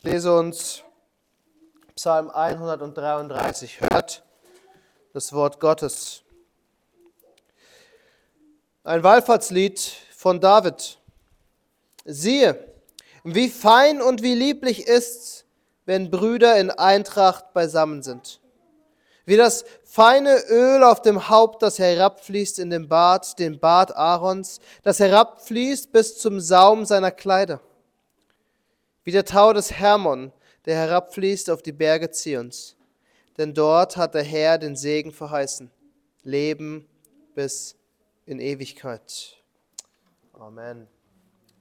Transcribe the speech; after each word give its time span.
Ich 0.00 0.04
lese 0.04 0.32
uns 0.32 0.84
Psalm 1.96 2.30
133. 2.30 3.80
Hört 3.80 4.22
das 5.12 5.32
Wort 5.32 5.58
Gottes. 5.58 6.22
Ein 8.84 9.02
Wallfahrtslied 9.02 9.80
von 10.14 10.40
David. 10.40 11.00
Siehe, 12.04 12.72
wie 13.24 13.48
fein 13.48 14.00
und 14.00 14.22
wie 14.22 14.36
lieblich 14.36 14.86
ist's, 14.86 15.44
wenn 15.84 16.12
Brüder 16.12 16.56
in 16.60 16.70
Eintracht 16.70 17.52
beisammen 17.52 18.04
sind. 18.04 18.40
Wie 19.24 19.36
das 19.36 19.64
feine 19.82 20.38
Öl 20.48 20.84
auf 20.84 21.02
dem 21.02 21.28
Haupt, 21.28 21.60
das 21.60 21.80
herabfließt 21.80 22.60
in 22.60 22.70
den 22.70 22.88
Bart, 22.88 23.36
den 23.40 23.58
Bart 23.58 23.96
Aarons, 23.96 24.60
das 24.84 25.00
herabfließt 25.00 25.90
bis 25.90 26.18
zum 26.18 26.38
Saum 26.38 26.84
seiner 26.84 27.10
Kleider. 27.10 27.60
Wie 29.08 29.12
der 29.12 29.24
Tau 29.24 29.54
des 29.54 29.72
Hermon, 29.72 30.32
der 30.66 30.76
herabfließt 30.76 31.48
auf 31.48 31.62
die 31.62 31.72
Berge 31.72 32.10
Zions. 32.10 32.76
Denn 33.38 33.54
dort 33.54 33.96
hat 33.96 34.14
der 34.14 34.22
Herr 34.22 34.58
den 34.58 34.76
Segen 34.76 35.12
verheißen. 35.12 35.70
Leben 36.24 36.86
bis 37.34 37.74
in 38.26 38.38
Ewigkeit. 38.38 39.42
Amen. 40.34 40.88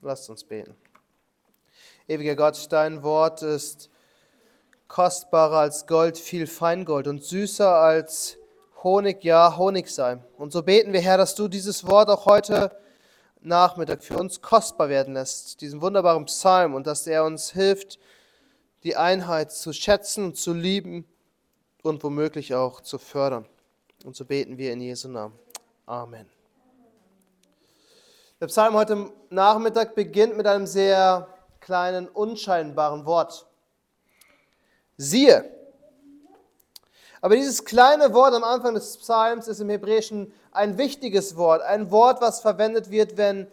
Lasst 0.01 0.29
uns 0.29 0.43
beten. 0.43 0.75
Ewiger 2.09 2.35
Gott, 2.35 2.67
dein 2.69 3.01
Wort 3.01 3.41
ist 3.43 3.89
kostbarer 4.89 5.59
als 5.59 5.87
Gold, 5.87 6.17
viel 6.17 6.47
Feingold 6.47 7.07
und 7.07 7.23
süßer 7.23 7.73
als 7.73 8.37
Honig, 8.83 9.23
ja, 9.23 9.55
Honig 9.55 9.87
sei. 9.87 10.19
Und 10.37 10.51
so 10.51 10.63
beten 10.63 10.91
wir, 10.91 10.99
Herr, 10.99 11.17
dass 11.17 11.33
du 11.33 11.47
dieses 11.47 11.87
Wort 11.87 12.09
auch 12.09 12.25
heute 12.25 12.77
Nachmittag 13.41 14.03
für 14.03 14.17
uns 14.17 14.41
kostbar 14.41 14.89
werden 14.89 15.13
lässt, 15.13 15.61
diesen 15.61 15.81
wunderbaren 15.81 16.25
Psalm, 16.25 16.73
und 16.73 16.87
dass 16.87 17.07
er 17.07 17.23
uns 17.23 17.51
hilft, 17.51 17.99
die 18.83 18.95
Einheit 18.95 19.51
zu 19.51 19.73
schätzen 19.73 20.25
und 20.25 20.37
zu 20.37 20.53
lieben 20.53 21.05
und 21.83 22.03
womöglich 22.03 22.55
auch 22.55 22.81
zu 22.81 22.97
fördern. 22.97 23.45
Und 24.05 24.15
so 24.15 24.25
beten 24.25 24.57
wir 24.57 24.73
in 24.73 24.81
Jesu 24.81 25.07
Namen. 25.07 25.37
Amen. 25.85 26.27
Der 28.39 28.47
Psalm 28.47 28.75
heute 28.75 29.11
Nachmittag 29.29 29.95
beginnt 29.95 30.37
mit 30.37 30.45
einem 30.45 30.67
sehr 30.67 31.27
kleinen, 31.59 32.07
unscheinbaren 32.07 33.05
Wort 33.05 33.47
siehe. 34.95 35.51
Aber 37.19 37.35
dieses 37.35 37.65
kleine 37.65 38.13
Wort 38.13 38.33
am 38.33 38.43
Anfang 38.43 38.75
des 38.75 38.97
Psalms 38.97 39.47
ist 39.47 39.59
im 39.59 39.69
Hebräischen 39.69 40.31
ein 40.57 40.77
wichtiges 40.77 41.37
Wort, 41.37 41.61
ein 41.61 41.91
Wort, 41.91 42.19
was 42.19 42.41
verwendet 42.41 42.89
wird, 42.89 43.15
wenn 43.15 43.47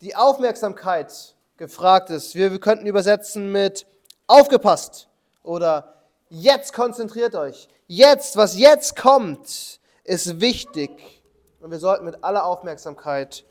die 0.00 0.14
Aufmerksamkeit 0.14 1.34
gefragt 1.56 2.10
ist. 2.10 2.34
Wir, 2.36 2.52
wir 2.52 2.60
könnten 2.60 2.86
übersetzen 2.86 3.50
mit 3.50 3.86
aufgepasst 4.28 5.08
oder 5.42 5.94
jetzt 6.30 6.72
konzentriert 6.72 7.34
euch. 7.34 7.68
Jetzt, 7.88 8.36
was 8.36 8.56
jetzt 8.56 8.96
kommt, 8.96 9.80
ist 10.04 10.40
wichtig 10.40 11.22
und 11.60 11.72
wir 11.72 11.78
sollten 11.78 12.04
mit 12.04 12.22
aller 12.22 12.46
Aufmerksamkeit 12.46 13.44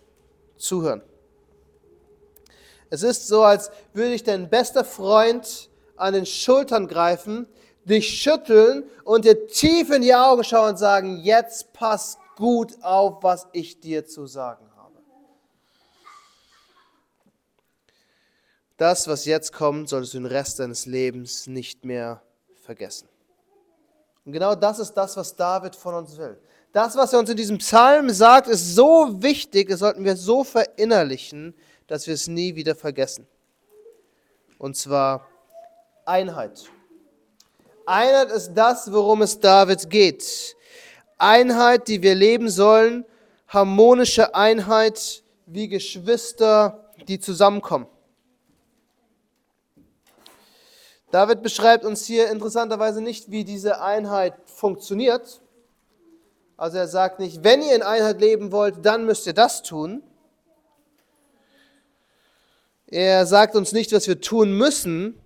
zuhören. 0.58 1.02
Es 2.90 3.04
ist 3.04 3.28
so, 3.28 3.44
als 3.44 3.70
würde 3.94 4.14
ich 4.14 4.24
dein 4.24 4.50
bester 4.50 4.86
Freund 4.86 5.70
an 5.98 6.14
den 6.14 6.26
Schultern 6.26 6.88
greifen, 6.88 7.48
dich 7.84 8.08
schütteln 8.22 8.84
und 9.04 9.26
dir 9.26 9.48
tief 9.48 9.90
in 9.90 10.04
die 10.04 10.16
Augen 10.16 10.44
schauen 10.44 10.70
und 10.70 10.78
sagen, 10.78 11.18
jetzt 11.18 11.74
pass 11.74 12.18
gut 12.36 12.82
auf, 12.82 13.24
was 13.24 13.48
ich 13.54 13.80
dir 13.80 14.06
zu 14.06 14.26
sagen 14.26 14.70
habe. 14.76 15.00
Das, 18.78 19.08
was 19.08 19.26
jetzt 19.26 19.54
kommt, 19.54 19.90
solltest 19.90 20.14
du 20.14 20.20
den 20.20 20.26
Rest 20.26 20.60
deines 20.60 20.86
Lebens 20.86 21.48
nicht 21.48 21.86
mehr 21.86 22.22
vergessen. 22.62 23.08
Und 24.26 24.32
genau 24.32 24.56
das 24.56 24.80
ist 24.80 24.94
das, 24.94 25.18
was 25.18 25.36
David 25.36 25.76
von 25.76 25.96
uns 25.96 26.18
will. 26.18 26.40
Das, 26.72 26.96
was 26.96 27.14
er 27.14 27.20
uns 27.20 27.30
in 27.30 27.38
diesem 27.38 27.60
Psalm 27.60 28.10
sagt, 28.10 28.48
ist 28.48 28.74
so 28.74 29.22
wichtig, 29.22 29.70
das 29.70 29.80
sollten 29.80 30.04
wir 30.04 30.16
so 30.16 30.44
verinnerlichen, 30.44 31.54
dass 31.88 32.08
wir 32.08 32.14
es 32.16 32.28
nie 32.28 32.56
wieder 32.56 32.74
vergessen. 32.74 33.28
Und 34.58 34.76
zwar 34.76 35.28
Einheit. 36.06 36.64
Einheit 37.86 38.32
ist 38.32 38.54
das, 38.54 38.92
worum 38.92 39.22
es 39.22 39.40
David 39.40 39.90
geht. 39.90 40.56
Einheit, 41.18 41.88
die 41.88 42.02
wir 42.02 42.16
leben 42.16 42.50
sollen, 42.50 43.06
harmonische 43.48 44.36
Einheit 44.36 45.24
wie 45.46 45.68
Geschwister, 45.68 46.92
die 47.08 47.20
zusammenkommen. 47.20 47.88
David 51.12 51.44
beschreibt 51.44 51.86
uns 51.86 52.06
hier 52.06 52.32
interessanterweise 52.32 53.00
nicht, 53.00 53.30
wie 53.30 53.44
diese 53.44 53.82
Einheit 53.82 54.34
funktioniert. 54.46 55.42
Also 56.58 56.78
er 56.78 56.88
sagt 56.88 57.20
nicht, 57.20 57.44
wenn 57.44 57.62
ihr 57.62 57.76
in 57.76 57.84
Einheit 57.84 58.20
leben 58.20 58.52
wollt, 58.52 58.84
dann 58.84 59.06
müsst 59.06 59.28
ihr 59.28 59.34
das 59.34 59.62
tun. 59.62 60.02
Er 62.88 63.26
sagt 63.26 63.56
uns 63.56 63.72
nicht, 63.74 63.92
was 63.92 64.08
wir 64.08 64.22
tun 64.22 64.58
müssen, 64.58 65.20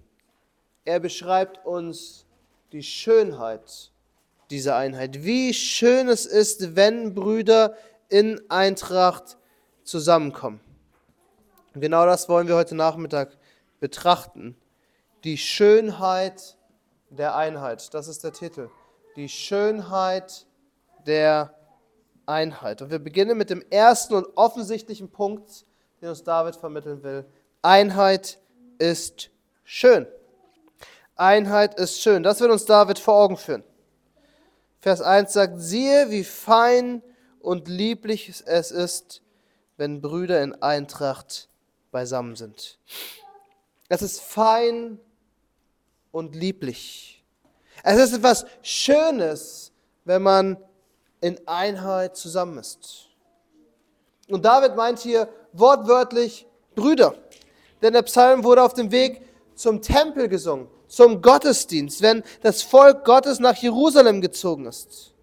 er 0.84 1.00
beschreibt 1.00 1.66
uns 1.66 2.26
die 2.72 2.84
Schönheit 2.84 3.92
dieser 4.50 4.76
Einheit. 4.76 5.24
Wie 5.24 5.54
schön 5.54 6.08
es 6.08 6.26
ist, 6.26 6.76
wenn 6.76 7.14
Brüder 7.14 7.76
in 8.10 8.42
Eintracht 8.50 9.38
zusammenkommen. 9.84 10.60
Und 11.74 11.82
genau 11.82 12.06
das 12.06 12.30
wollen 12.30 12.48
wir 12.48 12.56
heute 12.56 12.76
Nachmittag 12.76 13.38
betrachten. 13.80 14.56
Die 15.24 15.38
Schönheit 15.38 16.58
der 17.10 17.36
Einheit. 17.36 17.94
Das 17.94 18.08
ist 18.08 18.24
der 18.24 18.34
Titel. 18.34 18.70
Die 19.16 19.30
Schönheit 19.30 20.46
der 21.06 21.54
Einheit. 22.26 22.82
Und 22.82 22.92
wir 22.92 23.00
beginnen 23.00 23.38
mit 23.38 23.50
dem 23.50 23.64
ersten 23.70 24.14
und 24.14 24.28
offensichtlichen 24.36 25.10
Punkt, 25.10 25.66
den 26.02 26.10
uns 26.10 26.24
David 26.24 26.56
vermitteln 26.56 27.04
will. 27.04 27.26
Einheit 27.62 28.40
ist 28.78 29.30
schön. 29.64 30.06
Einheit 31.16 31.80
ist 31.80 32.02
schön. 32.02 32.24
Das 32.24 32.40
wird 32.40 32.52
uns 32.52 32.66
David 32.66 33.00
vor 33.00 33.16
Augen 33.16 33.38
führen. 33.38 33.64
Vers 34.88 35.02
1 35.02 35.34
sagt, 35.34 35.60
siehe, 35.60 36.12
wie 36.12 36.24
fein 36.24 37.04
und 37.42 37.68
lieblich 37.68 38.42
es 38.46 38.72
ist, 38.72 39.22
wenn 39.76 40.00
Brüder 40.00 40.42
in 40.42 40.62
Eintracht 40.62 41.50
beisammen 41.92 42.38
sind. 42.38 42.80
Es 43.90 44.02
ist 44.02 44.22
fein 44.22 44.98
und 46.14 46.36
lieblich. 46.36 47.22
Es 47.84 48.00
ist 48.00 48.14
etwas 48.14 48.46
Schönes, 48.62 49.74
wenn 50.06 50.22
man 50.22 50.56
in 51.20 51.38
Einheit 51.50 52.16
zusammen 52.16 52.58
ist. 52.58 53.10
Und 54.30 54.46
David 54.46 54.78
meint 54.78 55.00
hier 55.00 55.28
wortwörtlich 55.52 56.48
Brüder. 56.76 57.14
Denn 57.82 57.92
der 57.92 58.04
Psalm 58.04 58.46
wurde 58.46 58.64
auf 58.64 58.74
dem 58.74 58.90
Weg 58.92 59.22
zum 59.54 59.82
Tempel 59.82 60.30
gesungen 60.30 60.70
zum 60.88 61.22
Gottesdienst, 61.22 62.02
wenn 62.02 62.24
das 62.42 62.62
Volk 62.62 63.06
Gottes 63.06 63.40
nach 63.40 63.56
Jerusalem 63.56 64.22
gezogen 64.22 64.66
ist. 64.66 65.14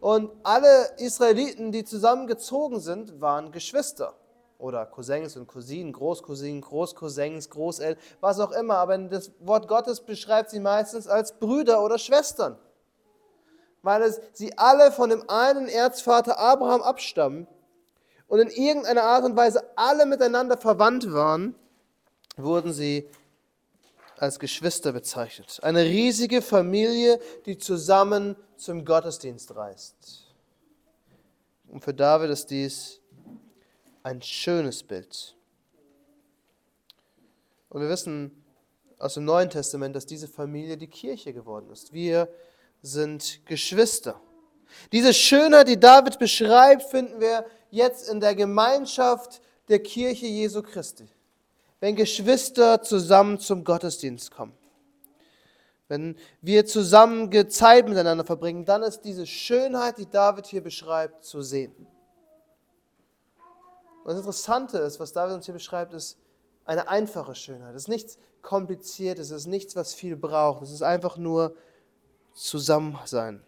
Und 0.00 0.30
alle 0.42 0.90
Israeliten, 0.98 1.72
die 1.72 1.84
zusammengezogen 1.84 2.80
sind, 2.80 3.20
waren 3.20 3.52
Geschwister 3.52 4.14
oder 4.58 4.86
Cousins 4.86 5.36
und 5.36 5.46
Cousinen, 5.46 5.92
Großcousinen, 5.92 6.60
Großcousins, 6.60 7.50
Großeltern, 7.50 8.02
was 8.20 8.40
auch 8.40 8.52
immer. 8.52 8.76
Aber 8.76 8.96
das 8.98 9.32
Wort 9.40 9.68
Gottes 9.68 10.00
beschreibt 10.00 10.50
sie 10.50 10.60
meistens 10.60 11.06
als 11.06 11.38
Brüder 11.38 11.82
oder 11.82 11.98
Schwestern, 11.98 12.58
weil 13.82 14.02
es, 14.02 14.20
sie 14.32 14.56
alle 14.58 14.92
von 14.92 15.10
dem 15.10 15.28
einen 15.28 15.68
Erzvater 15.68 16.38
Abraham 16.38 16.82
abstammen 16.82 17.46
und 18.26 18.40
in 18.40 18.48
irgendeiner 18.48 19.04
Art 19.04 19.24
und 19.24 19.36
Weise 19.36 19.62
alle 19.76 20.06
miteinander 20.06 20.56
verwandt 20.56 21.12
waren, 21.12 21.54
wurden 22.36 22.72
sie 22.72 23.08
als 24.18 24.38
Geschwister 24.38 24.92
bezeichnet. 24.92 25.60
Eine 25.62 25.84
riesige 25.84 26.42
Familie, 26.42 27.20
die 27.46 27.58
zusammen 27.58 28.36
zum 28.56 28.84
Gottesdienst 28.84 29.54
reist. 29.54 30.26
Und 31.68 31.82
für 31.82 31.94
David 31.94 32.30
ist 32.30 32.50
dies 32.50 33.00
ein 34.02 34.22
schönes 34.22 34.82
Bild. 34.82 35.34
Und 37.68 37.80
wir 37.80 37.88
wissen 37.88 38.44
aus 38.98 39.14
dem 39.14 39.24
Neuen 39.24 39.50
Testament, 39.50 39.96
dass 39.96 40.06
diese 40.06 40.28
Familie 40.28 40.76
die 40.76 40.86
Kirche 40.86 41.32
geworden 41.32 41.70
ist. 41.70 41.92
Wir 41.92 42.28
sind 42.82 43.40
Geschwister. 43.46 44.20
Diese 44.92 45.12
Schönheit, 45.12 45.68
die 45.68 45.80
David 45.80 46.18
beschreibt, 46.18 46.82
finden 46.84 47.20
wir 47.20 47.44
jetzt 47.70 48.08
in 48.08 48.20
der 48.20 48.34
Gemeinschaft 48.34 49.40
der 49.68 49.80
Kirche 49.80 50.26
Jesu 50.26 50.62
Christi 50.62 51.08
wenn 51.84 51.96
Geschwister 51.96 52.80
zusammen 52.80 53.38
zum 53.38 53.62
Gottesdienst 53.62 54.30
kommen. 54.30 54.54
Wenn 55.86 56.16
wir 56.40 56.64
zusammen 56.64 57.30
Zeit 57.50 57.86
miteinander 57.86 58.24
verbringen, 58.24 58.64
dann 58.64 58.82
ist 58.82 59.02
diese 59.02 59.26
Schönheit, 59.26 59.98
die 59.98 60.08
David 60.08 60.46
hier 60.46 60.62
beschreibt, 60.62 61.26
zu 61.26 61.42
sehen. 61.42 61.74
Und 64.02 64.06
das 64.06 64.16
Interessante 64.16 64.78
ist, 64.78 64.98
was 64.98 65.12
David 65.12 65.34
uns 65.34 65.44
hier 65.44 65.52
beschreibt, 65.52 65.92
ist 65.92 66.16
eine 66.64 66.88
einfache 66.88 67.34
Schönheit. 67.34 67.74
Es 67.74 67.82
ist 67.82 67.88
nichts 67.88 68.16
kompliziert, 68.40 69.18
es 69.18 69.30
ist 69.30 69.44
nichts, 69.44 69.76
was 69.76 69.92
viel 69.92 70.16
braucht. 70.16 70.62
Es 70.62 70.70
ist 70.70 70.80
einfach 70.80 71.18
nur 71.18 71.54
Zusammensein. 72.32 73.42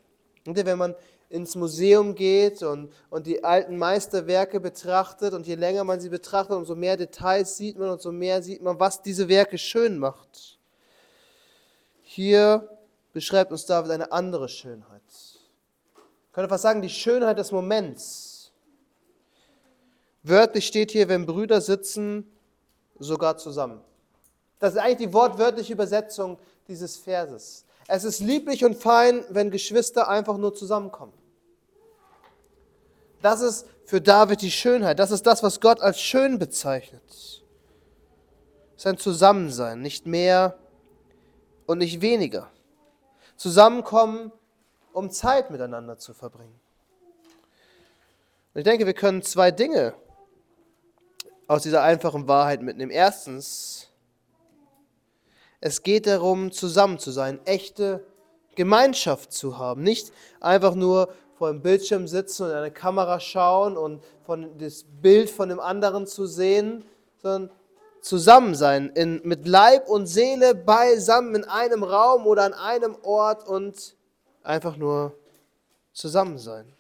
Und 0.46 0.62
wenn 0.62 0.76
man 0.76 0.94
ins 1.28 1.56
Museum 1.56 2.14
geht 2.14 2.62
und, 2.62 2.93
und 3.11 3.26
die 3.26 3.43
alten 3.43 3.76
Meisterwerke 3.76 4.61
betrachtet 4.61 5.34
und 5.34 5.46
je 5.46 5.56
länger 5.56 5.84
man 5.84 6.00
sie 6.00 6.08
betrachtet, 6.08 6.56
umso 6.56 6.75
mehr 6.75 6.96
Details 6.96 7.56
sieht 7.56 7.78
man 7.78 7.90
und 7.90 8.00
so 8.00 8.12
mehr 8.12 8.43
sieht 8.43 8.62
man, 8.62 8.78
was 8.78 9.02
diese 9.02 9.28
Werke 9.28 9.58
schön 9.58 9.99
macht. 9.99 10.58
Hier 12.02 12.69
beschreibt 13.12 13.50
uns 13.50 13.67
David 13.67 13.90
eine 13.90 14.12
andere 14.12 14.49
Schönheit. 14.49 15.02
Ich 15.06 16.32
könnte 16.32 16.49
fast 16.49 16.62
sagen, 16.62 16.82
die 16.82 16.90
Schönheit 16.90 17.38
des 17.38 17.50
Moments. 17.50 18.52
Wörtlich 20.23 20.67
steht 20.67 20.90
hier, 20.93 21.08
wenn 21.08 21.26
Brüder 21.26 21.61
sitzen, 21.61 22.31
sogar 22.99 23.37
zusammen. 23.37 23.81
Das 24.58 24.75
ist 24.75 24.78
eigentlich 24.78 25.08
die 25.08 25.12
wortwörtliche 25.12 25.73
Übersetzung 25.73 26.38
dieses 26.69 26.96
Verses. 26.96 27.65
Es 27.88 28.04
ist 28.04 28.20
lieblich 28.20 28.64
und 28.64 28.76
fein, 28.76 29.24
wenn 29.28 29.50
Geschwister 29.50 30.08
einfach 30.08 30.36
nur 30.38 30.54
zusammenkommen. 30.54 31.12
Das 33.22 33.40
ist 33.40 33.66
für 33.84 34.00
David 34.00 34.42
die 34.42 34.50
Schönheit. 34.50 34.98
Das 34.98 35.10
ist 35.10 35.26
das, 35.26 35.42
was 35.42 35.60
Gott 35.60 35.80
als 35.80 36.00
schön 36.00 36.38
bezeichnet. 36.38 37.02
Es 37.08 37.42
ist 38.76 38.86
ein 38.86 38.98
Zusammensein, 38.98 39.80
nicht 39.80 40.06
mehr 40.06 40.58
und 41.66 41.78
nicht 41.78 42.00
weniger. 42.00 42.50
Zusammenkommen, 43.36 44.32
um 44.92 45.10
Zeit 45.10 45.50
miteinander 45.50 45.98
zu 45.98 46.14
verbringen. 46.14 46.58
Und 48.54 48.60
ich 48.60 48.64
denke, 48.64 48.86
wir 48.86 48.94
können 48.94 49.22
zwei 49.22 49.50
Dinge 49.50 49.94
aus 51.46 51.62
dieser 51.62 51.82
einfachen 51.82 52.26
Wahrheit 52.26 52.62
mitnehmen. 52.62 52.90
Erstens, 52.90 53.85
es 55.66 55.82
geht 55.82 56.06
darum, 56.06 56.52
zusammen 56.52 57.00
zu 57.00 57.10
sein, 57.10 57.40
echte 57.44 58.06
Gemeinschaft 58.54 59.32
zu 59.32 59.58
haben. 59.58 59.82
Nicht 59.82 60.12
einfach 60.40 60.76
nur 60.76 61.12
vor 61.34 61.50
dem 61.50 61.60
Bildschirm 61.60 62.06
sitzen 62.06 62.44
und 62.44 62.50
in 62.50 62.56
eine 62.56 62.70
Kamera 62.70 63.18
schauen 63.18 63.76
und 63.76 64.00
von 64.24 64.56
das 64.58 64.84
Bild 65.02 65.28
von 65.28 65.48
dem 65.48 65.58
anderen 65.58 66.06
zu 66.06 66.26
sehen, 66.26 66.84
sondern 67.20 67.50
zusammen 68.00 68.54
sein, 68.54 68.90
in, 68.90 69.20
mit 69.24 69.48
Leib 69.48 69.88
und 69.88 70.06
Seele 70.06 70.54
beisammen 70.54 71.34
in 71.34 71.44
einem 71.44 71.82
Raum 71.82 72.28
oder 72.28 72.44
an 72.44 72.54
einem 72.54 72.96
Ort 73.02 73.48
und 73.48 73.96
einfach 74.44 74.76
nur 74.76 75.18
zusammen 75.92 76.38
sein. 76.38 76.72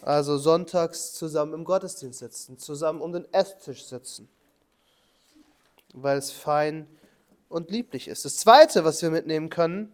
Also 0.00 0.38
sonntags 0.38 1.12
zusammen 1.12 1.52
im 1.52 1.64
Gottesdienst 1.64 2.20
sitzen, 2.20 2.56
zusammen 2.56 3.02
um 3.02 3.12
den 3.12 3.30
Esstisch 3.34 3.84
sitzen 3.84 4.30
weil 5.92 6.18
es 6.18 6.30
fein 6.30 6.86
und 7.48 7.70
lieblich 7.70 8.08
ist. 8.08 8.24
Das 8.24 8.36
Zweite, 8.36 8.84
was 8.84 9.02
wir 9.02 9.10
mitnehmen 9.10 9.50
können, 9.50 9.92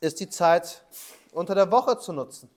ist 0.00 0.20
die 0.20 0.28
Zeit 0.28 0.84
unter 1.32 1.54
der 1.54 1.70
Woche 1.70 1.98
zu 1.98 2.12
nutzen. 2.12 2.50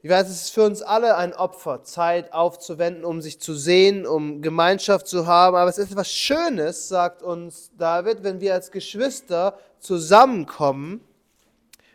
Ich 0.00 0.08
weiß, 0.10 0.28
es 0.28 0.42
ist 0.42 0.50
für 0.50 0.64
uns 0.64 0.80
alle 0.80 1.16
ein 1.16 1.34
Opfer, 1.34 1.82
Zeit 1.82 2.32
aufzuwenden, 2.32 3.04
um 3.04 3.20
sich 3.20 3.40
zu 3.40 3.54
sehen, 3.54 4.06
um 4.06 4.42
Gemeinschaft 4.42 5.08
zu 5.08 5.26
haben. 5.26 5.56
Aber 5.56 5.68
es 5.68 5.76
ist 5.76 5.90
etwas 5.90 6.12
Schönes, 6.12 6.88
sagt 6.88 7.22
uns 7.22 7.72
David, 7.76 8.22
wenn 8.22 8.40
wir 8.40 8.54
als 8.54 8.70
Geschwister 8.70 9.58
zusammenkommen, 9.80 11.04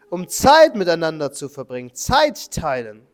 um 0.09 0.27
Zeit 0.27 0.75
miteinander 0.75 1.31
zu 1.31 1.47
verbringen, 1.47 1.95
Zeit 1.95 2.51
teilen 2.51 3.07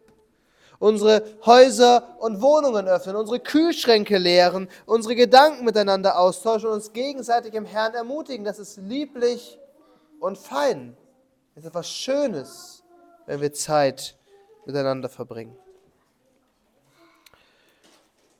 unsere 0.80 1.24
Häuser 1.46 2.16
und 2.20 2.42
Wohnungen 2.42 2.88
öffnen, 2.88 3.16
unsere 3.16 3.40
Kühlschränke 3.40 4.18
leeren, 4.18 4.70
unsere 4.86 5.16
Gedanken 5.16 5.66
miteinander 5.66 6.18
austauschen 6.18 6.70
und 6.70 6.76
uns 6.76 6.94
gegenseitig 6.94 7.54
im 7.54 7.66
Herrn 7.66 7.94
ermutigen. 7.94 8.46
Das 8.46 8.60
ist 8.60 8.78
lieblich 8.78 9.60
und 10.20 10.38
fein. 10.38 10.98
Das 11.54 11.64
ist 11.66 11.70
etwas 11.70 11.90
Schönes, 11.90 12.84
wenn 13.26 13.42
wir 13.42 13.54
Zeit 13.54 14.18
miteinander 14.66 15.10
verbringen. 15.10 15.56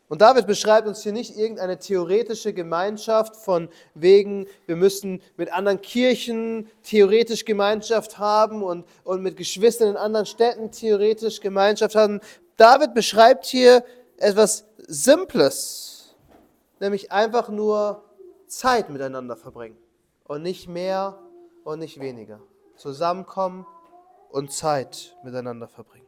Und 0.10 0.22
David 0.22 0.48
beschreibt 0.48 0.88
uns 0.88 1.04
hier 1.04 1.14
nicht 1.14 1.38
irgendeine 1.38 1.78
theoretische 1.78 2.52
Gemeinschaft 2.52 3.36
von 3.36 3.70
wegen, 3.94 4.48
wir 4.66 4.76
müssen 4.76 5.22
mit 5.38 5.54
anderen 5.54 5.82
Kirchen 5.82 6.68
theoretisch 6.82 7.46
Gemeinschaft 7.46 8.18
haben 8.18 8.64
und, 8.64 8.86
und 9.04 9.22
mit 9.22 9.38
Geschwistern 9.38 9.90
in 9.90 9.98
anderen 9.98 10.26
Städten 10.26 10.72
theoretisch 10.72 11.42
Gemeinschaft 11.42 11.96
haben. 11.96 12.22
David 12.58 12.96
beschreibt 12.96 13.46
hier 13.46 13.86
etwas 14.18 14.66
Simples, 14.88 16.16
nämlich 16.80 17.12
einfach 17.12 17.50
nur 17.50 18.04
Zeit 18.48 18.90
miteinander 18.90 19.38
verbringen 19.38 19.78
und 20.24 20.42
nicht 20.42 20.68
mehr 20.68 21.20
und 21.64 21.78
nicht 21.78 22.00
weniger. 22.00 22.40
Zusammenkommen 22.78 23.68
und 24.30 24.52
Zeit 24.52 25.16
miteinander 25.24 25.68
verbringen. 25.68 25.99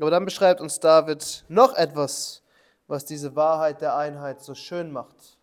Aber 0.00 0.10
dann 0.10 0.24
beschreibt 0.24 0.60
uns 0.60 0.80
David 0.80 1.44
noch 1.48 1.74
etwas, 1.74 2.42
was 2.86 3.04
diese 3.04 3.34
Wahrheit 3.34 3.80
der 3.80 3.96
Einheit 3.96 4.42
so 4.42 4.54
schön 4.54 4.92
macht. 4.92 5.38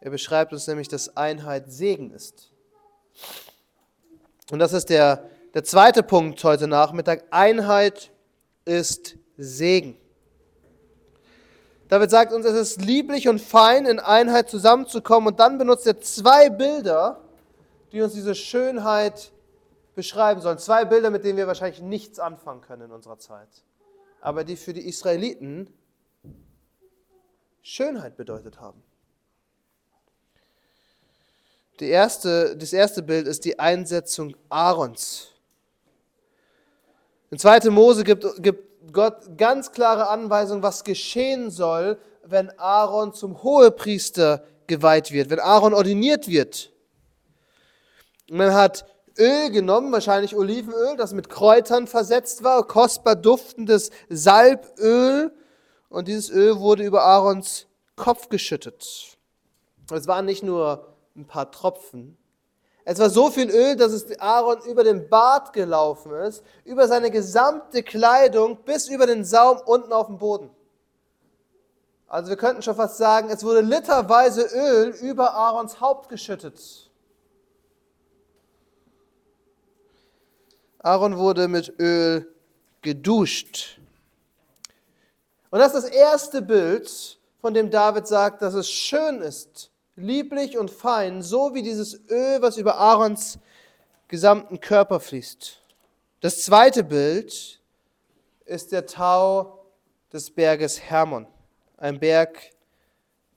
Er 0.00 0.10
beschreibt 0.10 0.52
uns 0.52 0.66
nämlich, 0.66 0.88
dass 0.88 1.16
Einheit 1.16 1.70
Segen 1.70 2.10
ist. 2.10 2.50
Und 4.50 4.58
das 4.58 4.72
ist 4.72 4.90
der, 4.90 5.24
der 5.54 5.64
zweite 5.64 6.02
Punkt 6.02 6.42
heute 6.44 6.66
Nachmittag. 6.66 7.24
Einheit 7.30 8.10
ist 8.64 9.16
Segen. 9.36 9.96
David 11.88 12.10
sagt 12.10 12.32
uns, 12.32 12.46
es 12.46 12.54
ist 12.54 12.82
lieblich 12.82 13.28
und 13.28 13.40
fein, 13.40 13.84
in 13.84 14.00
Einheit 14.00 14.48
zusammenzukommen. 14.48 15.28
Und 15.28 15.40
dann 15.40 15.58
benutzt 15.58 15.86
er 15.86 16.00
zwei 16.00 16.48
Bilder, 16.48 17.20
die 17.92 18.00
uns 18.00 18.14
diese 18.14 18.34
Schönheit 18.34 19.31
beschreiben 19.94 20.40
sollen. 20.40 20.58
Zwei 20.58 20.84
Bilder, 20.84 21.10
mit 21.10 21.24
denen 21.24 21.36
wir 21.38 21.46
wahrscheinlich 21.46 21.80
nichts 21.80 22.18
anfangen 22.18 22.60
können 22.60 22.82
in 22.82 22.90
unserer 22.90 23.18
Zeit, 23.18 23.48
aber 24.20 24.44
die 24.44 24.56
für 24.56 24.72
die 24.72 24.86
Israeliten 24.86 25.72
Schönheit 27.62 28.16
bedeutet 28.16 28.60
haben. 28.60 28.82
Die 31.80 31.88
erste, 31.88 32.56
das 32.56 32.72
erste 32.72 33.02
Bild 33.02 33.26
ist 33.26 33.44
die 33.44 33.58
Einsetzung 33.58 34.36
Aarons. 34.48 35.28
In 37.30 37.38
2. 37.38 37.70
Mose 37.70 38.04
gibt, 38.04 38.26
gibt 38.42 38.92
Gott 38.92 39.38
ganz 39.38 39.72
klare 39.72 40.08
Anweisungen, 40.08 40.62
was 40.62 40.84
geschehen 40.84 41.50
soll, 41.50 41.98
wenn 42.24 42.50
Aaron 42.58 43.14
zum 43.14 43.42
Hohepriester 43.42 44.44
geweiht 44.66 45.12
wird, 45.12 45.30
wenn 45.30 45.40
Aaron 45.40 45.74
ordiniert 45.74 46.28
wird. 46.28 46.72
Man 48.30 48.54
hat 48.54 48.86
Öl 49.18 49.50
genommen, 49.50 49.92
wahrscheinlich 49.92 50.36
Olivenöl, 50.36 50.96
das 50.96 51.12
mit 51.12 51.28
Kräutern 51.28 51.86
versetzt 51.86 52.42
war, 52.42 52.66
kostbar 52.66 53.16
duftendes 53.16 53.90
Salböl. 54.08 55.32
Und 55.88 56.08
dieses 56.08 56.30
Öl 56.30 56.58
wurde 56.58 56.84
über 56.84 57.02
Aarons 57.02 57.66
Kopf 57.96 58.28
geschüttet. 58.28 59.18
Es 59.90 60.06
waren 60.06 60.24
nicht 60.24 60.42
nur 60.42 60.94
ein 61.14 61.26
paar 61.26 61.50
Tropfen. 61.50 62.16
Es 62.84 62.98
war 62.98 63.10
so 63.10 63.30
viel 63.30 63.50
Öl, 63.50 63.76
dass 63.76 63.92
es 63.92 64.18
Aaron 64.18 64.60
über 64.62 64.82
den 64.82 65.08
Bart 65.08 65.52
gelaufen 65.52 66.12
ist, 66.12 66.42
über 66.64 66.88
seine 66.88 67.10
gesamte 67.10 67.82
Kleidung 67.82 68.64
bis 68.64 68.88
über 68.88 69.06
den 69.06 69.24
Saum 69.24 69.58
unten 69.64 69.92
auf 69.92 70.06
dem 70.06 70.18
Boden. 70.18 70.50
Also 72.08 72.28
wir 72.28 72.36
könnten 72.36 72.62
schon 72.62 72.74
fast 72.74 72.98
sagen, 72.98 73.30
es 73.30 73.44
wurde 73.44 73.60
literweise 73.60 74.42
Öl 74.42 74.88
über 75.00 75.32
Aarons 75.32 75.80
Haupt 75.80 76.08
geschüttet. 76.08 76.90
Aaron 80.82 81.16
wurde 81.16 81.48
mit 81.48 81.78
Öl 81.78 82.26
geduscht. 82.82 83.78
Und 85.50 85.60
das 85.60 85.74
ist 85.74 85.84
das 85.84 85.90
erste 85.92 86.42
Bild, 86.42 87.18
von 87.40 87.54
dem 87.54 87.70
David 87.70 88.06
sagt, 88.06 88.42
dass 88.42 88.54
es 88.54 88.68
schön 88.68 89.20
ist, 89.20 89.70
lieblich 89.96 90.58
und 90.58 90.70
fein, 90.70 91.22
so 91.22 91.54
wie 91.54 91.62
dieses 91.62 92.00
Öl, 92.08 92.42
was 92.42 92.56
über 92.56 92.76
Aarons 92.78 93.38
gesamten 94.08 94.60
Körper 94.60 95.00
fließt. 95.00 95.60
Das 96.20 96.42
zweite 96.42 96.84
Bild 96.84 97.60
ist 98.44 98.72
der 98.72 98.86
Tau 98.86 99.66
des 100.12 100.30
Berges 100.30 100.80
Hermon, 100.80 101.26
ein 101.76 101.98
Berg 101.98 102.38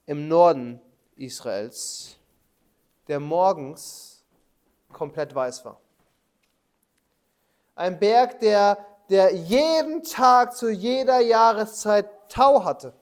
im 0.06 0.28
Norden 0.28 0.80
Israels, 1.16 2.16
der 3.08 3.20
morgens 3.20 4.24
komplett 4.92 5.34
weiß 5.34 5.64
war. 5.64 5.80
Ein 7.76 7.98
Berg, 7.98 8.40
der, 8.40 8.78
der 9.10 9.34
jeden 9.34 10.02
Tag 10.02 10.56
zu 10.56 10.70
jeder 10.70 11.20
Jahreszeit 11.20 12.08
Tau 12.30 12.64
hatte. 12.64 12.94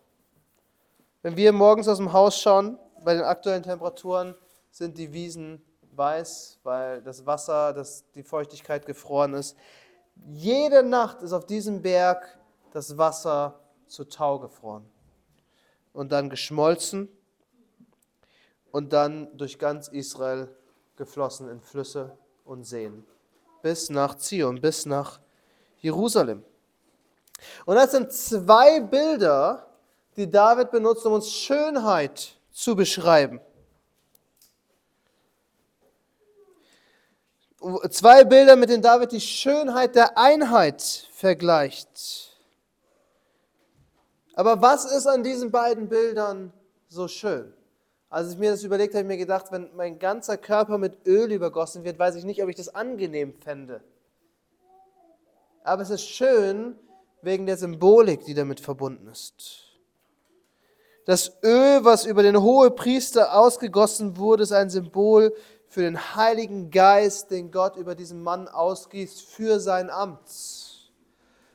Wenn 1.23 1.37
wir 1.37 1.53
morgens 1.53 1.87
aus 1.87 1.99
dem 1.99 2.13
Haus 2.13 2.39
schauen, 2.39 2.77
bei 3.05 3.15
den 3.15 3.23
aktuellen 3.23 3.63
Temperaturen 3.63 4.35
sind 4.73 4.99
die 4.99 5.13
Wiesen 5.13 5.65
weiß, 5.93 6.59
weil 6.65 7.03
das 7.03 7.25
Wasser, 7.25 7.73
das, 7.73 8.05
die 8.17 8.25
Feuchtigkeit 8.25 8.85
gefroren 8.85 9.35
ist. 9.35 9.57
Jede 10.27 10.83
Nacht 10.83 11.23
ist 11.23 11.33
auf 11.33 11.47
diesem 11.47 11.81
Berg 11.81 12.37
das 12.73 12.99
Wasser 12.99 13.61
zu 13.87 14.05
Tau 14.05 14.41
gefroren 14.41 14.85
und 15.93 16.11
dann 16.11 16.31
geschmolzen 16.31 17.09
und 18.73 18.93
dann 18.93 19.37
durch 19.39 19.61
ganz 19.61 19.87
Israel 19.87 20.49
geflossen 20.97 21.49
in 21.49 21.61
Flüsse 21.61 22.19
und 22.45 22.65
Seen 22.65 23.07
bis 23.65 23.89
nach 23.89 24.19
Zion, 24.19 24.61
bis 24.61 24.85
nach 24.85 25.21
Jerusalem. 25.81 26.45
Und 27.65 27.77
das 27.77 27.93
sind 27.93 28.13
zwei 28.13 28.79
Bilder, 28.81 29.67
die 30.17 30.29
David 30.31 30.71
benutzt, 30.71 31.07
um 31.07 31.15
uns 31.15 31.31
Schönheit 31.31 32.37
zu 32.53 32.77
beschreiben. 32.77 33.41
Zwei 37.89 38.25
Bilder, 38.25 38.55
mit 38.55 38.69
denen 38.69 38.83
David 38.83 39.13
die 39.13 39.21
Schönheit 39.23 39.95
der 39.95 40.19
Einheit 40.19 40.83
vergleicht. 41.15 42.37
Aber 44.35 44.61
was 44.61 44.85
ist 44.85 45.07
an 45.07 45.23
diesen 45.23 45.51
beiden 45.51 45.89
Bildern 45.89 46.53
so 46.89 47.09
schön? 47.09 47.55
Als 48.15 48.31
ich 48.31 48.39
mir 48.39 48.53
das 48.53 48.63
überlegt 48.63 48.95
habe, 48.95 49.03
habe 49.03 49.13
ich 49.13 49.19
mir 49.19 49.25
gedacht, 49.25 49.47
wenn 49.51 49.75
mein 49.75 49.99
ganzer 49.99 50.37
Körper 50.37 50.79
mit 50.79 51.05
Öl 51.05 51.33
übergossen 51.33 51.83
wird, 51.83 51.99
weiß 51.99 52.15
ich 52.15 52.23
nicht, 52.23 52.41
ob 52.45 52.49
ich 52.49 52.55
das 52.55 52.73
angenehm 52.73 53.35
fände. 53.35 53.81
Aber 55.65 55.83
es 55.83 55.91
ist 55.91 56.07
schön 56.07 56.79
wegen 57.23 57.45
der 57.45 57.57
Symbolik, 57.57 58.25
die 58.25 58.35
damit 58.35 58.61
verbunden 58.61 59.09
ist. 59.09 59.65
Das 61.07 61.33
Öl, 61.43 61.85
was 61.85 62.07
über 62.07 62.23
den 62.23 62.41
Hohepriester 62.41 63.37
ausgegossen 63.37 64.17
wurde, 64.17 64.45
ist 64.45 64.53
ein 64.53 64.71
Symbol 64.71 65.35
für 65.67 65.83
den 65.83 66.15
Heiligen 66.15 66.71
Geist, 66.71 67.33
den 67.33 67.51
Gott 67.51 67.75
über 67.75 67.97
diesen 67.97 68.23
Mann 68.23 68.47
ausgießt 68.47 69.23
für 69.23 69.59
sein 69.59 69.91
Amt. 69.91 70.29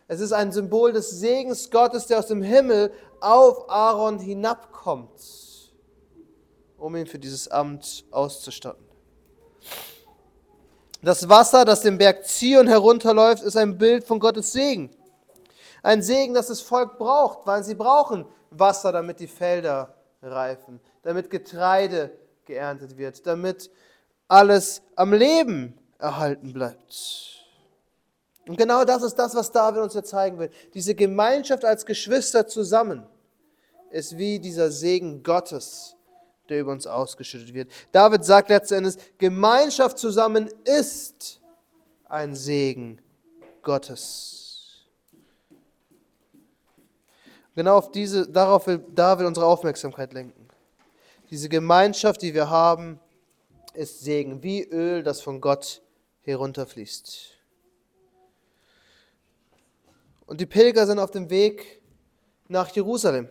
Es 0.10 0.20
ist 0.20 0.34
ein 0.34 0.52
Symbol 0.52 0.92
des 0.92 1.10
Segens 1.10 1.72
Gottes, 1.72 2.08
der 2.08 2.20
aus 2.20 2.28
dem 2.28 2.42
Himmel 2.42 2.92
auf 3.22 3.70
Aaron 3.70 4.20
hinabkommt 4.20 5.48
um 6.80 6.96
ihn 6.96 7.08
für 7.08 7.20
dieses 7.20 7.48
Amt 7.48 8.06
auszustatten. 8.12 8.84
Das 11.02 11.30
Wasser, 11.30 11.64
das 11.64 11.82
den 11.82 11.98
Berg 11.98 12.26
Zion 12.26 12.68
herunterläuft, 12.68 13.44
ist 13.44 13.56
ein 13.56 13.78
Bild 13.78 14.04
von 14.04 14.20
Gottes 14.20 14.52
Segen. 14.52 14.90
Ein 15.82 16.02
Segen, 16.02 16.34
das 16.34 16.48
das 16.48 16.62
Volk 16.62 16.98
braucht, 16.98 17.48
weil 17.48 17.64
sie 17.64 17.76
brauchen 17.76 18.26
Wasser, 18.52 18.92
damit 18.92 19.20
die 19.20 19.28
Felder 19.28 19.96
reifen, 20.22 20.82
damit 21.04 21.30
Getreide 21.30 22.12
geerntet 22.46 22.98
wird, 22.98 23.26
damit 23.26 23.72
alles 24.28 24.82
am 24.96 25.14
Leben 25.14 25.78
erhalten 25.98 26.52
bleibt. 26.52 27.46
Und 28.48 28.58
genau 28.58 28.84
das 28.84 29.04
ist 29.04 29.16
das, 29.16 29.36
was 29.36 29.52
David 29.52 29.82
uns 29.82 29.94
hier 29.94 30.04
zeigen 30.04 30.40
will. 30.40 30.50
Diese 30.74 30.96
Gemeinschaft 30.96 31.64
als 31.64 31.86
Geschwister 31.86 32.48
zusammen 32.48 33.06
ist 33.92 34.18
wie 34.18 34.40
dieser 34.40 34.72
Segen 34.72 35.24
Gottes, 35.24 35.96
der 36.50 36.62
über 36.62 36.72
uns 36.72 36.88
ausgeschüttet 36.88 37.54
wird. 37.54 37.72
David 37.92 38.24
sagt 38.26 38.50
letzten 38.50 38.76
Endes, 38.76 38.98
Gemeinschaft 39.18 39.98
zusammen 39.98 40.50
ist 40.66 41.42
ein 42.06 42.36
Segen 42.36 43.02
Gottes. 43.62 44.40
Genau 47.56 47.78
auf 47.78 47.92
diese, 47.92 48.28
darauf 48.28 48.68
will 48.68 48.84
David 48.96 49.26
unsere 49.28 49.46
Aufmerksamkeit 49.46 50.14
lenken. 50.14 50.48
Diese 51.30 51.50
Gemeinschaft, 51.50 52.22
die 52.22 52.34
wir 52.34 52.50
haben, 52.50 53.00
ist 53.74 54.02
Segen, 54.02 54.42
wie 54.42 54.64
Öl, 54.64 55.04
das 55.04 55.22
von 55.22 55.42
Gott 55.42 55.82
herunterfließt. 56.22 57.38
Und 60.26 60.42
die 60.42 60.46
Pilger 60.46 60.86
sind 60.88 61.00
auf 61.00 61.12
dem 61.12 61.30
Weg 61.30 61.82
nach 62.48 62.70
Jerusalem. 62.70 63.30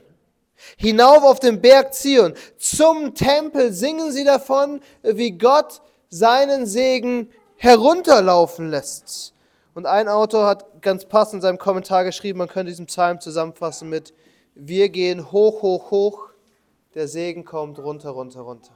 Hinauf 0.76 1.22
auf 1.22 1.40
den 1.40 1.60
Berg 1.60 1.94
Zion, 1.94 2.34
zum 2.58 3.14
Tempel 3.14 3.72
singen 3.72 4.12
sie 4.12 4.24
davon, 4.24 4.80
wie 5.02 5.32
Gott 5.32 5.80
seinen 6.10 6.66
Segen 6.66 7.30
herunterlaufen 7.56 8.70
lässt. 8.70 9.34
Und 9.74 9.86
ein 9.86 10.08
Autor 10.08 10.46
hat 10.46 10.82
ganz 10.82 11.04
passend 11.04 11.34
in 11.34 11.42
seinem 11.42 11.58
Kommentar 11.58 12.04
geschrieben, 12.04 12.38
man 12.38 12.48
könnte 12.48 12.70
diesen 12.70 12.86
Psalm 12.86 13.20
zusammenfassen 13.20 13.88
mit, 13.88 14.12
wir 14.54 14.88
gehen 14.88 15.30
hoch, 15.30 15.62
hoch, 15.62 15.90
hoch, 15.90 16.28
der 16.94 17.06
Segen 17.06 17.44
kommt 17.44 17.78
runter, 17.78 18.10
runter, 18.10 18.40
runter. 18.40 18.72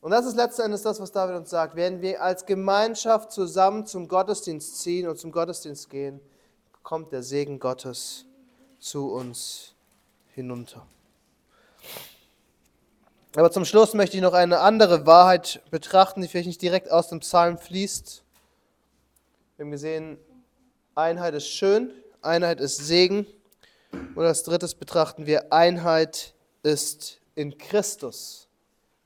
Und 0.00 0.10
das 0.10 0.26
ist 0.26 0.36
letzten 0.36 0.62
Endes 0.62 0.82
das, 0.82 1.00
was 1.00 1.10
David 1.10 1.36
uns 1.36 1.50
sagt. 1.50 1.74
Wenn 1.74 2.02
wir 2.02 2.22
als 2.22 2.46
Gemeinschaft 2.46 3.32
zusammen 3.32 3.86
zum 3.86 4.08
Gottesdienst 4.08 4.80
ziehen 4.80 5.08
und 5.08 5.18
zum 5.18 5.32
Gottesdienst 5.32 5.90
gehen, 5.90 6.20
kommt 6.82 7.12
der 7.12 7.22
Segen 7.22 7.58
Gottes 7.58 8.26
zu 8.78 9.10
uns 9.10 9.74
hinunter. 10.38 10.86
Aber 13.34 13.50
zum 13.50 13.64
Schluss 13.64 13.92
möchte 13.92 14.16
ich 14.16 14.22
noch 14.22 14.34
eine 14.34 14.60
andere 14.60 15.04
Wahrheit 15.04 15.60
betrachten, 15.70 16.22
die 16.22 16.28
vielleicht 16.28 16.46
nicht 16.46 16.62
direkt 16.62 16.90
aus 16.90 17.08
dem 17.08 17.20
Psalm 17.20 17.58
fließt. 17.58 18.22
Wir 19.56 19.64
haben 19.64 19.72
gesehen, 19.72 20.16
Einheit 20.94 21.34
ist 21.34 21.48
schön, 21.48 21.90
Einheit 22.22 22.60
ist 22.60 22.76
Segen. 22.76 23.26
Und 24.14 24.24
als 24.24 24.44
drittes 24.44 24.74
betrachten 24.74 25.26
wir, 25.26 25.52
Einheit 25.52 26.34
ist 26.62 27.20
in 27.34 27.58
Christus. 27.58 28.46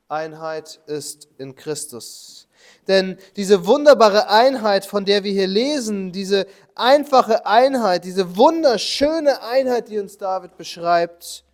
Einheit 0.08 0.80
ist 0.86 1.28
in 1.38 1.54
Christus. 1.54 2.46
Denn 2.88 3.16
diese 3.36 3.66
wunderbare 3.66 4.28
Einheit, 4.28 4.84
von 4.84 5.04
der 5.04 5.24
wir 5.24 5.32
hier 5.32 5.46
lesen, 5.46 6.12
diese 6.12 6.46
einfache 6.74 7.46
Einheit, 7.46 8.04
diese 8.04 8.36
wunderschöne 8.36 9.42
Einheit, 9.42 9.88
die 9.88 9.98
uns 9.98 10.18
David 10.18 10.56
beschreibt, 10.56 11.44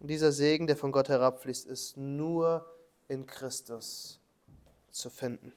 dieser 0.00 0.32
Segen, 0.32 0.66
der 0.66 0.76
von 0.76 0.92
Gott 0.92 1.08
herabfließt, 1.08 1.66
ist 1.66 1.96
nur 1.96 2.64
in 3.08 3.26
Christus 3.26 4.18
zu 4.90 5.10
finden. 5.10 5.52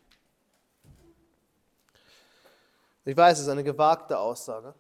Ich 3.06 3.16
weiß, 3.16 3.38
es 3.38 3.46
ist 3.46 3.50
eine 3.50 3.64
gewagte 3.64 4.18
Aussage, 4.18 4.74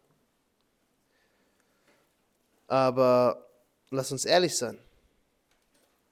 aber 2.67 3.45
lass 3.89 4.11
uns 4.11 4.25
ehrlich 4.25 4.57
sein. 4.57 4.79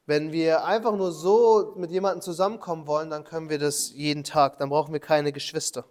Wenn 0.05 0.31
wir 0.31 0.65
einfach 0.65 0.95
nur 0.95 1.11
so 1.11 1.73
mit 1.77 1.91
jemandem 1.91 2.21
zusammenkommen 2.21 2.87
wollen, 2.87 3.09
dann 3.09 3.23
können 3.23 3.49
wir 3.49 3.59
das 3.59 3.91
jeden 3.91 4.23
Tag. 4.23 4.57
Dann 4.57 4.69
brauchen 4.69 4.91
wir 4.93 4.99
keine 4.99 5.31
Geschwister. 5.31 5.85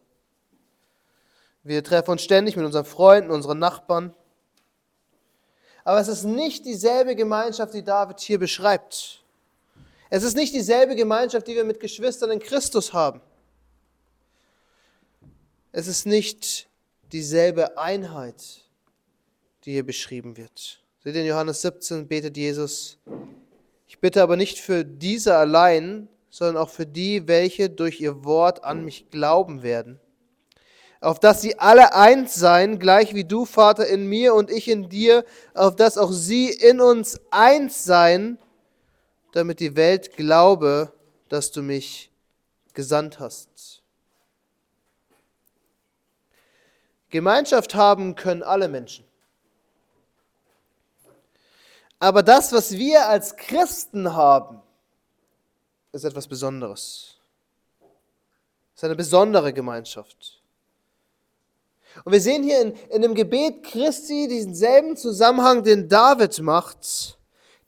Wir 1.62 1.84
treffen 1.84 2.12
uns 2.12 2.22
ständig 2.22 2.56
mit 2.56 2.64
unseren 2.64 2.84
Freunden, 2.84 3.30
unseren 3.30 3.58
Nachbarn. 3.58 4.14
Aber 5.84 6.00
es 6.00 6.08
ist 6.08 6.24
nicht 6.24 6.64
dieselbe 6.66 7.14
Gemeinschaft, 7.14 7.74
die 7.74 7.84
David 7.84 8.20
hier 8.20 8.38
beschreibt. 8.38 9.22
Es 10.08 10.22
ist 10.22 10.36
nicht 10.36 10.54
dieselbe 10.54 10.96
Gemeinschaft, 10.96 11.46
die 11.46 11.54
wir 11.54 11.64
mit 11.64 11.78
Geschwistern 11.78 12.32
in 12.32 12.40
Christus 12.40 12.92
haben. 12.92 13.20
Es 15.72 15.86
ist 15.86 16.04
nicht 16.04 16.68
dieselbe 17.12 17.78
Einheit, 17.78 18.62
die 19.64 19.72
hier 19.72 19.86
beschrieben 19.86 20.36
wird. 20.36 20.80
Seht 21.04 21.14
ihr 21.14 21.20
in 21.20 21.28
Johannes 21.28 21.62
17 21.62 22.08
betet 22.08 22.36
Jesus, 22.36 22.98
ich 23.90 23.98
bitte 23.98 24.22
aber 24.22 24.36
nicht 24.36 24.60
für 24.60 24.84
diese 24.84 25.36
allein, 25.36 26.08
sondern 26.28 26.58
auch 26.58 26.70
für 26.70 26.86
die, 26.86 27.26
welche 27.26 27.68
durch 27.68 28.00
ihr 28.00 28.24
Wort 28.24 28.62
an 28.62 28.84
mich 28.84 29.10
glauben 29.10 29.64
werden. 29.64 29.98
Auf 31.00 31.18
dass 31.18 31.42
sie 31.42 31.58
alle 31.58 31.92
eins 31.92 32.36
seien, 32.36 32.78
gleich 32.78 33.16
wie 33.16 33.24
du, 33.24 33.44
Vater, 33.44 33.88
in 33.88 34.06
mir 34.06 34.34
und 34.34 34.48
ich 34.48 34.68
in 34.68 34.88
dir, 34.88 35.24
auf 35.54 35.74
dass 35.74 35.98
auch 35.98 36.12
sie 36.12 36.50
in 36.50 36.80
uns 36.80 37.20
eins 37.32 37.82
seien, 37.82 38.38
damit 39.32 39.58
die 39.58 39.74
Welt 39.74 40.16
glaube, 40.16 40.92
dass 41.28 41.50
du 41.50 41.60
mich 41.60 42.12
gesandt 42.74 43.18
hast. 43.18 43.82
Gemeinschaft 47.08 47.74
haben 47.74 48.14
können 48.14 48.44
alle 48.44 48.68
Menschen. 48.68 49.04
Aber 52.00 52.22
das, 52.22 52.50
was 52.52 52.72
wir 52.72 53.06
als 53.06 53.36
Christen 53.36 54.14
haben, 54.14 54.62
ist 55.92 56.04
etwas 56.04 56.26
Besonderes. 56.26 57.18
Es 58.74 58.82
ist 58.82 58.84
eine 58.84 58.96
besondere 58.96 59.52
Gemeinschaft. 59.52 60.40
Und 62.04 62.12
wir 62.12 62.20
sehen 62.20 62.42
hier 62.42 62.62
in, 62.62 62.72
in 62.88 63.02
dem 63.02 63.14
Gebet 63.14 63.64
Christi 63.64 64.28
diesen 64.28 64.54
selben 64.54 64.96
Zusammenhang, 64.96 65.62
den 65.62 65.88
David 65.88 66.40
macht. 66.40 67.18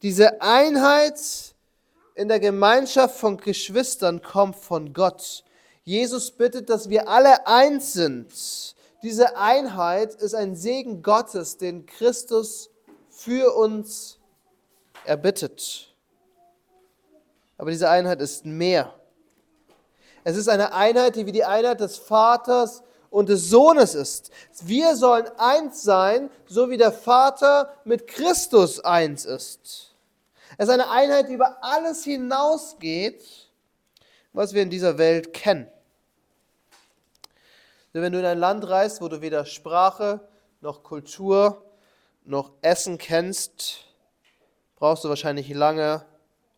Diese 0.00 0.40
Einheit 0.40 1.20
in 2.14 2.28
der 2.28 2.40
Gemeinschaft 2.40 3.18
von 3.18 3.36
Geschwistern 3.36 4.22
kommt 4.22 4.56
von 4.56 4.94
Gott. 4.94 5.44
Jesus 5.84 6.30
bittet, 6.30 6.70
dass 6.70 6.88
wir 6.88 7.08
alle 7.08 7.46
eins 7.46 7.92
sind. 7.92 8.32
Diese 9.02 9.36
Einheit 9.36 10.14
ist 10.14 10.34
ein 10.34 10.56
Segen 10.56 11.02
Gottes, 11.02 11.58
den 11.58 11.84
Christus 11.84 12.70
für 13.10 13.54
uns 13.54 14.20
erbittet. 15.04 15.94
Aber 17.58 17.70
diese 17.70 17.88
Einheit 17.88 18.20
ist 18.20 18.44
mehr. 18.44 18.94
Es 20.24 20.36
ist 20.36 20.48
eine 20.48 20.72
Einheit, 20.72 21.16
die 21.16 21.26
wie 21.26 21.32
die 21.32 21.44
Einheit 21.44 21.80
des 21.80 21.98
Vaters 21.98 22.82
und 23.10 23.28
des 23.28 23.50
Sohnes 23.50 23.94
ist. 23.94 24.30
Wir 24.62 24.96
sollen 24.96 25.26
eins 25.36 25.82
sein, 25.82 26.30
so 26.46 26.70
wie 26.70 26.76
der 26.76 26.92
Vater 26.92 27.74
mit 27.84 28.06
Christus 28.06 28.80
eins 28.80 29.24
ist. 29.24 29.94
Es 30.56 30.68
ist 30.68 30.70
eine 30.70 30.90
Einheit, 30.90 31.28
die 31.28 31.34
über 31.34 31.62
alles 31.62 32.04
hinausgeht, 32.04 33.22
was 34.32 34.54
wir 34.54 34.62
in 34.62 34.70
dieser 34.70 34.98
Welt 34.98 35.32
kennen. 35.32 35.70
Denn 37.92 38.02
wenn 38.02 38.12
du 38.12 38.18
in 38.18 38.24
ein 38.24 38.38
Land 38.38 38.68
reist, 38.68 39.00
wo 39.02 39.08
du 39.08 39.20
weder 39.20 39.44
Sprache 39.44 40.20
noch 40.60 40.82
Kultur 40.82 41.64
noch 42.24 42.52
Essen 42.62 42.96
kennst, 42.96 43.91
brauchst 44.82 45.04
du 45.04 45.08
wahrscheinlich 45.08 45.48
lange, 45.48 46.04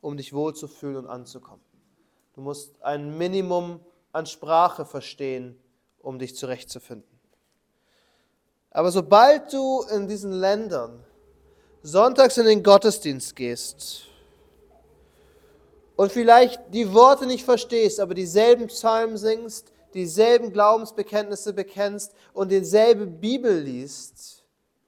um 0.00 0.16
dich 0.16 0.32
wohlzufühlen 0.32 0.96
und 0.96 1.06
anzukommen. 1.08 1.60
Du 2.34 2.40
musst 2.40 2.82
ein 2.82 3.18
Minimum 3.18 3.80
an 4.12 4.24
Sprache 4.24 4.86
verstehen, 4.86 5.60
um 5.98 6.18
dich 6.18 6.34
zurechtzufinden. 6.34 7.20
Aber 8.70 8.90
sobald 8.90 9.52
du 9.52 9.82
in 9.94 10.08
diesen 10.08 10.32
Ländern 10.32 11.04
sonntags 11.82 12.38
in 12.38 12.46
den 12.46 12.62
Gottesdienst 12.62 13.36
gehst 13.36 14.06
und 15.94 16.10
vielleicht 16.10 16.62
die 16.72 16.94
Worte 16.94 17.26
nicht 17.26 17.44
verstehst, 17.44 18.00
aber 18.00 18.14
dieselben 18.14 18.68
Psalmen 18.68 19.18
singst, 19.18 19.70
dieselben 19.92 20.50
Glaubensbekenntnisse 20.50 21.52
bekennst 21.52 22.14
und 22.32 22.50
dieselbe 22.50 23.06
Bibel 23.06 23.58
liest, 23.60 24.42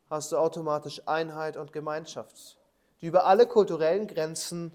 hast 0.09 0.33
du 0.33 0.39
automatisch 0.39 1.03
Einheit 1.05 1.59
und 1.59 1.71
Gemeinschaft, 1.71 2.57
die 3.01 3.07
über 3.07 3.27
alle 3.27 3.47
kulturellen 3.47 4.07
Grenzen 4.07 4.73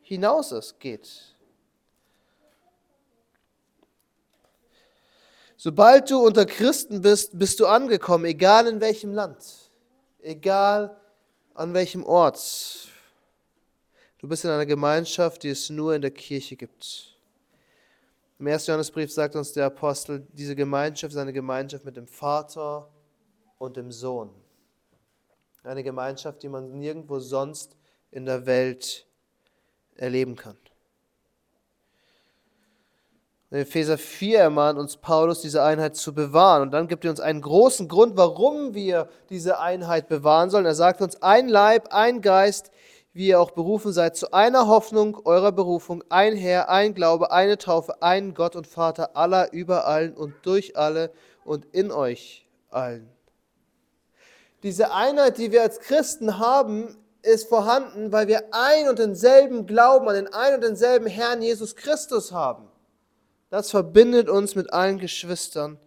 hinaus 0.00 0.52
ist, 0.52 0.78
geht. 0.80 1.36
Sobald 5.56 6.08
du 6.08 6.24
unter 6.24 6.46
Christen 6.46 7.02
bist, 7.02 7.36
bist 7.36 7.58
du 7.58 7.66
angekommen, 7.66 8.24
egal 8.26 8.68
in 8.68 8.80
welchem 8.80 9.12
Land, 9.12 9.70
egal 10.20 10.96
an 11.54 11.74
welchem 11.74 12.04
Ort. 12.04 12.88
Du 14.18 14.28
bist 14.28 14.44
in 14.44 14.50
einer 14.50 14.66
Gemeinschaft, 14.66 15.42
die 15.42 15.48
es 15.48 15.68
nur 15.68 15.94
in 15.94 16.02
der 16.02 16.12
Kirche 16.12 16.54
gibt. 16.54 17.16
Im 18.38 18.46
1. 18.46 18.68
Johannesbrief 18.68 19.12
sagt 19.12 19.34
uns 19.34 19.52
der 19.52 19.66
Apostel, 19.66 20.24
diese 20.32 20.54
Gemeinschaft 20.54 21.12
ist 21.12 21.18
eine 21.18 21.32
Gemeinschaft 21.32 21.84
mit 21.84 21.96
dem 21.96 22.06
Vater 22.06 22.88
und 23.58 23.76
dem 23.76 23.90
Sohn. 23.90 24.30
Eine 25.62 25.82
Gemeinschaft, 25.82 26.42
die 26.42 26.48
man 26.48 26.78
nirgendwo 26.78 27.18
sonst 27.18 27.76
in 28.10 28.24
der 28.24 28.46
Welt 28.46 29.06
erleben 29.96 30.36
kann. 30.36 30.56
In 33.50 33.58
Epheser 33.58 33.96
4 33.96 34.40
ermahnt 34.40 34.78
uns 34.78 34.98
Paulus, 34.98 35.40
diese 35.40 35.62
Einheit 35.62 35.96
zu 35.96 36.14
bewahren. 36.14 36.62
Und 36.62 36.70
dann 36.70 36.86
gibt 36.86 37.04
er 37.04 37.10
uns 37.10 37.20
einen 37.20 37.40
großen 37.40 37.88
Grund, 37.88 38.16
warum 38.16 38.74
wir 38.74 39.08
diese 39.30 39.58
Einheit 39.58 40.08
bewahren 40.08 40.50
sollen. 40.50 40.66
Er 40.66 40.74
sagt 40.74 41.00
uns, 41.00 41.22
ein 41.22 41.48
Leib, 41.48 41.88
ein 41.90 42.20
Geist, 42.20 42.70
wie 43.14 43.28
ihr 43.28 43.40
auch 43.40 43.52
berufen 43.52 43.90
seid, 43.92 44.16
zu 44.16 44.32
einer 44.32 44.68
Hoffnung 44.68 45.18
eurer 45.24 45.50
Berufung, 45.50 46.04
ein 46.10 46.36
Herr, 46.36 46.68
ein 46.68 46.94
Glaube, 46.94 47.32
eine 47.32 47.56
Taufe, 47.56 48.02
ein 48.02 48.34
Gott 48.34 48.54
und 48.54 48.66
Vater 48.66 49.16
aller, 49.16 49.52
über 49.52 49.86
allen 49.86 50.14
und 50.14 50.34
durch 50.42 50.76
alle 50.76 51.10
und 51.44 51.64
in 51.72 51.90
euch 51.90 52.46
allen. 52.68 53.08
Diese 54.62 54.92
Einheit, 54.92 55.38
die 55.38 55.52
wir 55.52 55.62
als 55.62 55.80
Christen 55.80 56.38
haben, 56.38 56.96
ist 57.22 57.48
vorhanden, 57.48 58.12
weil 58.12 58.28
wir 58.28 58.42
ein 58.52 58.88
und 58.88 58.98
denselben 58.98 59.66
Glauben 59.66 60.08
an 60.08 60.14
den 60.14 60.32
ein 60.32 60.54
und 60.54 60.62
denselben 60.62 61.06
Herrn 61.06 61.42
Jesus 61.42 61.76
Christus 61.76 62.32
haben. 62.32 62.68
Das 63.50 63.70
verbindet 63.70 64.28
uns 64.28 64.54
mit 64.54 64.72
allen 64.72 64.98
Geschwistern 64.98 65.78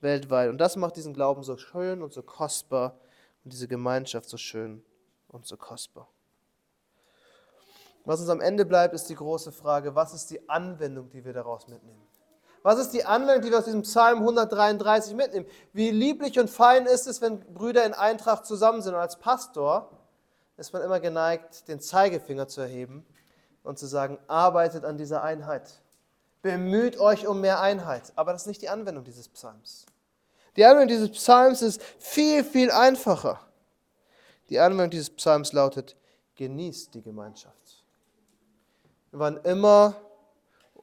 weltweit. 0.00 0.50
Und 0.50 0.58
das 0.58 0.76
macht 0.76 0.96
diesen 0.96 1.14
Glauben 1.14 1.42
so 1.42 1.56
schön 1.56 2.02
und 2.02 2.12
so 2.12 2.22
kostbar 2.22 2.98
und 3.44 3.52
diese 3.52 3.68
Gemeinschaft 3.68 4.28
so 4.28 4.36
schön 4.36 4.82
und 5.28 5.46
so 5.46 5.56
kostbar. 5.56 6.08
Was 8.04 8.20
uns 8.20 8.28
am 8.28 8.40
Ende 8.40 8.66
bleibt, 8.66 8.94
ist 8.94 9.08
die 9.08 9.14
große 9.14 9.52
Frage, 9.52 9.94
was 9.94 10.12
ist 10.12 10.30
die 10.30 10.48
Anwendung, 10.48 11.08
die 11.10 11.24
wir 11.24 11.32
daraus 11.32 11.68
mitnehmen? 11.68 12.06
Was 12.64 12.78
ist 12.78 12.94
die 12.94 13.04
Anwendung, 13.04 13.42
die 13.42 13.50
wir 13.50 13.58
aus 13.58 13.66
diesem 13.66 13.82
Psalm 13.82 14.20
133 14.20 15.14
mitnehmen? 15.14 15.44
Wie 15.74 15.90
lieblich 15.90 16.38
und 16.40 16.48
fein 16.48 16.86
ist 16.86 17.06
es, 17.06 17.20
wenn 17.20 17.38
Brüder 17.38 17.84
in 17.84 17.92
Eintracht 17.92 18.46
zusammen 18.46 18.80
sind. 18.80 18.94
Und 18.94 19.00
als 19.00 19.18
Pastor 19.18 19.90
ist 20.56 20.72
man 20.72 20.80
immer 20.80 20.98
geneigt, 20.98 21.68
den 21.68 21.78
Zeigefinger 21.78 22.48
zu 22.48 22.62
erheben 22.62 23.04
und 23.64 23.78
zu 23.78 23.84
sagen, 23.84 24.18
arbeitet 24.28 24.86
an 24.86 24.96
dieser 24.96 25.22
Einheit. 25.22 25.82
Bemüht 26.40 26.98
euch 26.98 27.26
um 27.26 27.42
mehr 27.42 27.60
Einheit. 27.60 28.14
Aber 28.16 28.32
das 28.32 28.42
ist 28.42 28.48
nicht 28.48 28.62
die 28.62 28.70
Anwendung 28.70 29.04
dieses 29.04 29.28
Psalms. 29.28 29.84
Die 30.56 30.64
Anwendung 30.64 30.88
dieses 30.88 31.10
Psalms 31.10 31.60
ist 31.60 31.82
viel, 31.98 32.42
viel 32.44 32.70
einfacher. 32.70 33.40
Die 34.48 34.58
Anwendung 34.58 34.88
dieses 34.88 35.10
Psalms 35.10 35.52
lautet, 35.52 35.96
genießt 36.36 36.94
die 36.94 37.02
Gemeinschaft. 37.02 37.84
Wann 39.12 39.36
immer 39.42 39.96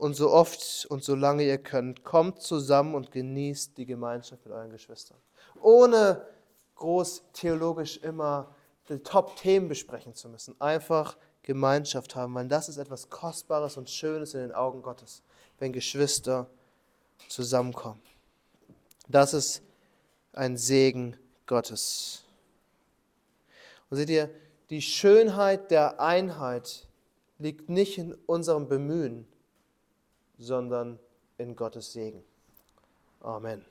und 0.01 0.15
so 0.15 0.31
oft 0.31 0.85
und 0.89 1.03
so 1.03 1.15
lange 1.15 1.43
ihr 1.43 1.57
könnt, 1.59 2.03
kommt 2.03 2.41
zusammen 2.41 2.95
und 2.95 3.11
genießt 3.11 3.77
die 3.77 3.85
Gemeinschaft 3.85 4.45
mit 4.45 4.53
euren 4.53 4.71
Geschwistern. 4.71 5.17
Ohne 5.61 6.25
groß 6.75 7.23
theologisch 7.33 7.97
immer 7.97 8.55
die 8.89 8.97
Top-Themen 8.99 9.67
besprechen 9.67 10.15
zu 10.15 10.27
müssen. 10.27 10.59
Einfach 10.59 11.17
Gemeinschaft 11.43 12.15
haben, 12.15 12.33
weil 12.33 12.47
das 12.47 12.67
ist 12.67 12.77
etwas 12.77 13.09
Kostbares 13.09 13.77
und 13.77 13.89
Schönes 13.89 14.33
in 14.33 14.41
den 14.41 14.51
Augen 14.53 14.81
Gottes 14.81 15.21
wenn 15.61 15.71
Geschwister 15.71 16.49
zusammenkommen. 17.29 18.01
Das 19.07 19.33
ist 19.35 19.61
ein 20.33 20.57
Segen 20.57 21.15
Gottes. 21.45 22.23
Und 23.89 23.97
seht 23.97 24.09
ihr, 24.09 24.31
die 24.71 24.81
Schönheit 24.81 25.69
der 25.69 25.99
Einheit 25.99 26.87
liegt 27.37 27.69
nicht 27.69 27.99
in 27.99 28.15
unserem 28.25 28.67
Bemühen, 28.67 29.27
sondern 30.41 30.99
in 31.37 31.55
Gottes 31.55 31.93
Segen. 31.93 32.23
Amen. 33.21 33.63